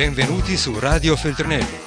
Benvenuti 0.00 0.56
su 0.56 0.78
Radio 0.78 1.14
Feltrinelli. 1.14 1.78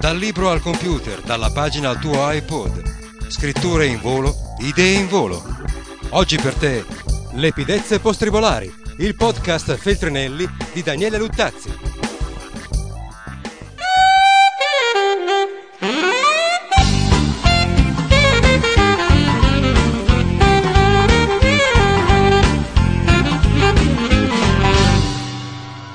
Dal 0.00 0.16
libro 0.16 0.50
al 0.50 0.60
computer, 0.60 1.20
dalla 1.20 1.52
pagina 1.52 1.90
al 1.90 2.00
tuo 2.00 2.28
iPod. 2.28 2.82
Scritture 3.28 3.86
in 3.86 4.00
volo, 4.00 4.34
idee 4.58 4.98
in 4.98 5.06
volo. 5.06 5.40
Oggi 6.08 6.36
per 6.36 6.54
te, 6.54 6.84
Lepidezze 7.34 8.00
postribolari, 8.00 8.74
il 8.96 9.14
podcast 9.14 9.76
Feltrinelli 9.76 10.48
di 10.72 10.82
Daniele 10.82 11.18
Luttazzi. 11.18 11.89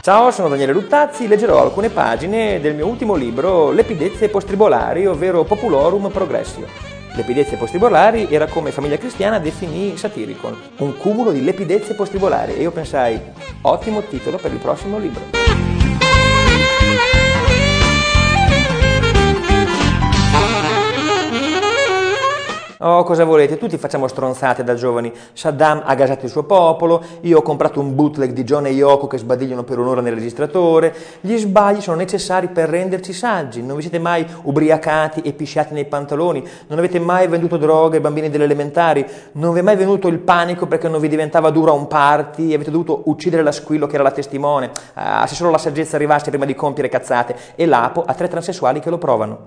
Ciao, 0.05 0.29
sono 0.29 0.49
Daniele 0.49 0.71
Luttazzi, 0.71 1.27
leggerò 1.27 1.63
alcune 1.63 1.89
pagine 1.89 2.59
del 2.61 2.75
mio 2.75 2.85
ultimo 2.85 3.15
libro 3.15 3.71
Lepidezze 3.71 4.29
postribolari, 4.29 5.07
ovvero 5.07 5.43
Populorum 5.45 6.11
Progressio. 6.11 6.67
Lepidezze 7.15 7.55
postribolari 7.55 8.27
era 8.29 8.45
come 8.45 8.69
Famiglia 8.69 8.99
Cristiana 8.99 9.39
definì 9.39 9.97
Satiricon, 9.97 10.55
un 10.77 10.95
cumulo 10.95 11.31
di 11.31 11.43
lepidezze 11.43 11.95
postribolari 11.95 12.53
e 12.53 12.61
io 12.61 12.69
pensai, 12.69 13.19
ottimo 13.61 14.03
titolo 14.03 14.37
per 14.37 14.51
il 14.51 14.59
prossimo 14.59 14.99
libro. 14.99 15.74
Oh, 22.79 23.03
cosa 23.03 23.23
volete? 23.23 23.57
Tutti 23.57 23.77
facciamo 23.77 24.07
stronzate 24.07 24.63
da 24.63 24.73
giovani. 24.73 25.11
Saddam 25.31 25.83
ha 25.85 25.95
gasato 25.95 26.25
il 26.25 26.31
suo 26.31 26.43
popolo, 26.43 27.01
io 27.21 27.37
ho 27.37 27.41
comprato 27.41 27.79
un 27.79 27.95
bootleg 27.95 28.31
di 28.31 28.43
John 28.43 28.65
e 28.65 28.71
Yoko 28.71 29.07
che 29.07 29.17
sbadigliano 29.17 29.63
per 29.63 29.79
un'ora 29.79 30.01
nel 30.01 30.13
registratore. 30.13 30.93
Gli 31.21 31.37
sbagli 31.37 31.79
sono 31.79 31.95
necessari 31.95 32.49
per 32.49 32.67
renderci 32.67 33.13
saggi. 33.13 33.61
Non 33.61 33.77
vi 33.77 33.83
siete 33.83 33.99
mai 33.99 34.25
ubriacati 34.43 35.21
e 35.21 35.31
pisciati 35.31 35.73
nei 35.73 35.85
pantaloni, 35.85 36.45
non 36.67 36.79
avete 36.79 36.99
mai 36.99 37.27
venduto 37.27 37.55
droga 37.55 37.95
ai 37.95 38.01
bambini 38.01 38.29
delle 38.29 38.43
elementari, 38.43 39.05
non 39.33 39.53
vi 39.53 39.59
è 39.59 39.63
mai 39.63 39.77
venuto 39.77 40.09
il 40.09 40.19
panico 40.19 40.65
perché 40.67 40.89
non 40.89 40.99
vi 40.99 41.07
diventava 41.07 41.51
duro 41.51 41.71
a 41.71 41.75
un 41.75 41.87
party 41.87 42.51
e 42.51 42.55
avete 42.55 42.71
dovuto 42.71 43.03
uccidere 43.05 43.41
la 43.41 43.53
squillo 43.53 43.87
che 43.87 43.95
era 43.95 44.03
la 44.03 44.11
testimone. 44.11 44.71
Ah, 44.95 45.25
se 45.27 45.35
solo 45.35 45.49
la 45.49 45.57
saggezza 45.57 45.95
arrivasse 45.95 46.29
prima 46.29 46.45
di 46.45 46.55
compiere 46.55 46.89
cazzate. 46.89 47.35
E 47.55 47.65
l'Apo 47.65 48.03
ha 48.05 48.13
tre 48.13 48.27
transessuali 48.27 48.81
che 48.81 48.89
lo 48.89 48.97
provano. 48.97 49.43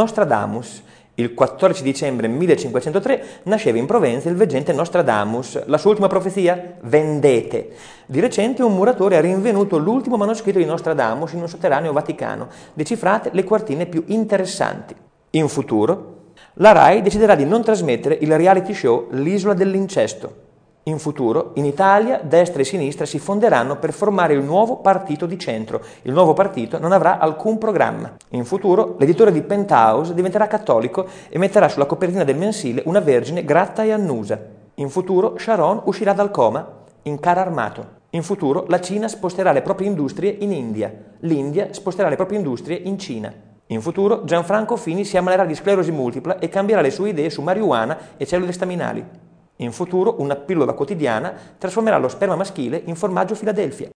Nostradamus. 0.00 0.82
Il 1.16 1.34
14 1.34 1.82
dicembre 1.82 2.26
1503 2.26 3.24
nasceva 3.42 3.76
in 3.76 3.84
Provenza 3.84 4.30
il 4.30 4.34
veggente 4.34 4.72
Nostradamus. 4.72 5.66
La 5.66 5.76
sua 5.76 5.90
ultima 5.90 6.06
profezia? 6.06 6.78
Vendete. 6.80 7.72
Di 8.06 8.18
recente 8.18 8.62
un 8.62 8.74
muratore 8.74 9.18
ha 9.18 9.20
rinvenuto 9.20 9.76
l'ultimo 9.76 10.16
manoscritto 10.16 10.58
di 10.58 10.64
Nostradamus 10.64 11.32
in 11.32 11.42
un 11.42 11.48
sotterraneo 11.48 11.92
vaticano, 11.92 12.48
decifrate 12.72 13.28
le 13.34 13.44
quartine 13.44 13.84
più 13.84 14.04
interessanti. 14.06 14.94
In 15.32 15.48
futuro, 15.48 16.32
la 16.54 16.72
RAI 16.72 17.02
deciderà 17.02 17.34
di 17.34 17.44
non 17.44 17.62
trasmettere 17.62 18.16
il 18.22 18.34
reality 18.34 18.72
show 18.72 19.08
L'isola 19.10 19.52
dell'incesto. 19.52 20.48
In 20.90 20.98
futuro, 20.98 21.52
in 21.54 21.66
Italia, 21.66 22.18
destra 22.20 22.62
e 22.62 22.64
sinistra 22.64 23.06
si 23.06 23.20
fonderanno 23.20 23.76
per 23.76 23.92
formare 23.92 24.34
il 24.34 24.42
nuovo 24.42 24.78
partito 24.78 25.24
di 25.24 25.38
centro. 25.38 25.80
Il 26.02 26.12
nuovo 26.12 26.32
partito 26.32 26.80
non 26.80 26.90
avrà 26.90 27.18
alcun 27.18 27.58
programma. 27.58 28.16
In 28.30 28.44
futuro, 28.44 28.96
l'editore 28.98 29.30
di 29.30 29.40
Penthouse 29.40 30.14
diventerà 30.14 30.48
cattolico 30.48 31.06
e 31.28 31.38
metterà 31.38 31.68
sulla 31.68 31.86
copertina 31.86 32.24
del 32.24 32.36
mensile 32.36 32.82
una 32.86 32.98
vergine 32.98 33.44
gratta 33.44 33.84
e 33.84 33.92
annusa. 33.92 34.36
In 34.74 34.88
futuro, 34.88 35.38
Sharon 35.38 35.82
uscirà 35.84 36.12
dal 36.12 36.32
coma 36.32 36.68
in 37.02 37.20
carro 37.20 37.38
armato. 37.38 37.86
In 38.10 38.24
futuro, 38.24 38.64
la 38.66 38.80
Cina 38.80 39.06
sposterà 39.06 39.52
le 39.52 39.62
proprie 39.62 39.86
industrie 39.86 40.38
in 40.40 40.50
India. 40.50 40.92
L'India 41.20 41.68
sposterà 41.70 42.08
le 42.08 42.16
proprie 42.16 42.38
industrie 42.38 42.76
in 42.76 42.98
Cina. 42.98 43.32
In 43.66 43.80
futuro, 43.80 44.24
Gianfranco 44.24 44.74
Fini 44.74 45.04
si 45.04 45.16
ammalerà 45.16 45.44
di 45.44 45.54
sclerosi 45.54 45.92
multipla 45.92 46.40
e 46.40 46.48
cambierà 46.48 46.80
le 46.80 46.90
sue 46.90 47.10
idee 47.10 47.30
su 47.30 47.42
marijuana 47.42 47.96
e 48.16 48.26
cellule 48.26 48.50
staminali. 48.50 49.28
In 49.62 49.72
futuro 49.72 50.14
una 50.20 50.36
pillola 50.36 50.72
quotidiana 50.72 51.34
trasformerà 51.58 51.98
lo 51.98 52.08
sperma 52.08 52.34
maschile 52.34 52.80
in 52.86 52.96
formaggio 52.96 53.34
Philadelphia. 53.34 53.90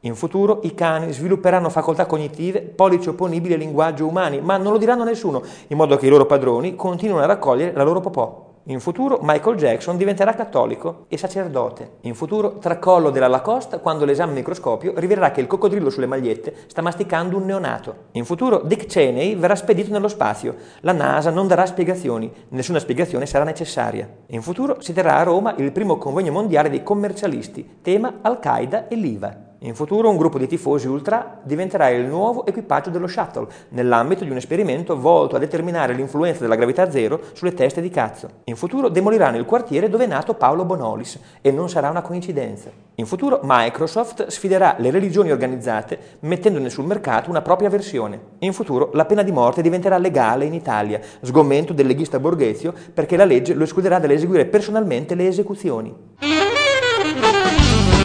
In 0.00 0.14
futuro 0.14 0.60
i 0.62 0.74
cani 0.74 1.12
svilupperanno 1.12 1.70
facoltà 1.70 2.06
cognitive 2.06 2.60
pollici 2.60 3.08
opponibili 3.08 3.54
al 3.54 3.58
linguaggio 3.58 4.06
umani, 4.06 4.40
ma 4.40 4.56
non 4.56 4.70
lo 4.70 4.78
diranno 4.78 5.02
a 5.02 5.06
nessuno, 5.06 5.42
in 5.68 5.76
modo 5.76 5.96
che 5.96 6.06
i 6.06 6.10
loro 6.10 6.26
padroni 6.26 6.76
continuino 6.76 7.20
a 7.20 7.26
raccogliere 7.26 7.72
la 7.72 7.82
loro 7.82 8.00
popò. 8.00 8.53
In 8.68 8.80
futuro 8.80 9.18
Michael 9.20 9.56
Jackson 9.56 9.98
diventerà 9.98 10.32
cattolico 10.32 11.04
e 11.08 11.18
sacerdote. 11.18 11.96
In 12.02 12.14
futuro 12.14 12.56
tracollo 12.56 13.10
della 13.10 13.28
Lacoste 13.28 13.78
quando 13.78 14.06
l'esame 14.06 14.32
microscopio 14.32 14.94
rivelerà 14.96 15.32
che 15.32 15.42
il 15.42 15.46
coccodrillo 15.46 15.90
sulle 15.90 16.06
magliette 16.06 16.54
sta 16.68 16.80
masticando 16.80 17.36
un 17.36 17.44
neonato. 17.44 17.94
In 18.12 18.24
futuro 18.24 18.62
Dick 18.64 18.86
Cheney 18.86 19.36
verrà 19.36 19.54
spedito 19.54 19.90
nello 19.90 20.08
spazio. 20.08 20.54
La 20.80 20.92
NASA 20.92 21.28
non 21.28 21.46
darà 21.46 21.66
spiegazioni, 21.66 22.32
nessuna 22.48 22.78
spiegazione 22.78 23.26
sarà 23.26 23.44
necessaria. 23.44 24.08
In 24.28 24.40
futuro 24.40 24.80
si 24.80 24.94
terrà 24.94 25.18
a 25.18 25.24
Roma 25.24 25.54
il 25.58 25.70
primo 25.70 25.98
convegno 25.98 26.32
mondiale 26.32 26.70
dei 26.70 26.82
commercialisti, 26.82 27.80
tema 27.82 28.20
Al-Qaeda 28.22 28.88
e 28.88 28.94
l'IVA. 28.96 29.52
In 29.64 29.74
futuro 29.74 30.10
un 30.10 30.18
gruppo 30.18 30.36
di 30.36 30.46
tifosi 30.46 30.86
ultra 30.88 31.40
diventerà 31.42 31.88
il 31.88 32.04
nuovo 32.04 32.44
equipaggio 32.44 32.90
dello 32.90 33.06
shuttle, 33.06 33.46
nell'ambito 33.70 34.22
di 34.22 34.28
un 34.28 34.36
esperimento 34.36 35.00
volto 35.00 35.36
a 35.36 35.38
determinare 35.38 35.94
l'influenza 35.94 36.42
della 36.42 36.54
gravità 36.54 36.90
zero 36.90 37.18
sulle 37.32 37.54
teste 37.54 37.80
di 37.80 37.88
cazzo. 37.88 38.28
In 38.44 38.56
futuro 38.56 38.90
demoliranno 38.90 39.38
il 39.38 39.46
quartiere 39.46 39.88
dove 39.88 40.04
è 40.04 40.06
nato 40.06 40.34
Paolo 40.34 40.66
Bonolis 40.66 41.18
e 41.40 41.50
non 41.50 41.70
sarà 41.70 41.88
una 41.88 42.02
coincidenza. 42.02 42.70
In 42.96 43.06
futuro 43.06 43.40
Microsoft 43.42 44.26
sfiderà 44.26 44.76
le 44.78 44.90
religioni 44.90 45.30
organizzate 45.30 45.98
mettendone 46.20 46.68
sul 46.68 46.84
mercato 46.84 47.30
una 47.30 47.40
propria 47.40 47.70
versione. 47.70 48.20
In 48.40 48.52
futuro 48.52 48.90
la 48.92 49.06
pena 49.06 49.22
di 49.22 49.32
morte 49.32 49.62
diventerà 49.62 49.96
legale 49.96 50.44
in 50.44 50.52
Italia, 50.52 51.00
sgomento 51.22 51.72
del 51.72 51.86
leghista 51.86 52.18
Borghezio 52.18 52.74
perché 52.92 53.16
la 53.16 53.24
legge 53.24 53.54
lo 53.54 53.64
escluderà 53.64 53.98
dall'eseguire 53.98 54.44
personalmente 54.44 55.14
le 55.14 55.26
esecuzioni. 55.26 56.12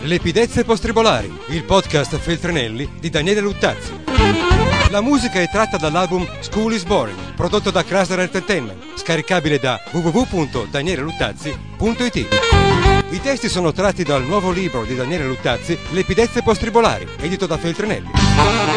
Lepidezze 0.03 0.63
postribolari, 0.63 1.29
il 1.49 1.65
podcast 1.65 2.17
Feltrinelli 2.17 2.89
di 2.99 3.09
Daniele 3.09 3.41
Luttazzi. 3.41 3.91
La 4.91 5.01
musica 5.01 5.41
è 5.41 5.49
tratta 5.49 5.75
dall'album 5.77 6.25
School 6.39 6.71
is 6.73 6.83
Boring, 6.83 7.33
prodotto 7.35 7.69
da 7.69 7.83
Krasner 7.83 8.21
Entertainment, 8.21 8.97
scaricabile 8.97 9.59
da 9.59 9.77
www.danieleluttazzi.it. 9.91 12.27
I 13.11 13.19
testi 13.21 13.49
sono 13.49 13.73
tratti 13.73 14.03
dal 14.03 14.23
nuovo 14.23 14.51
libro 14.51 14.85
di 14.85 14.95
Daniele 14.95 15.25
Luttazzi, 15.25 15.77
Lepidezze 15.91 16.43
postribolari, 16.43 17.05
edito 17.19 17.45
da 17.45 17.57
Feltrinelli. 17.57 18.11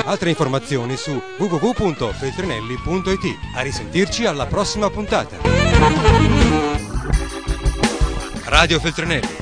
Altre 0.05 0.31
informazioni 0.31 0.97
su 0.97 1.23
www.feltrinelli.it. 1.39 3.37
A 3.57 3.63
risentirci 3.63 4.27
alla 4.27 4.47
prossima 4.47 4.91
puntata. 4.91 5.37
Radio 8.45 8.81
Feltrinelli 8.81 9.42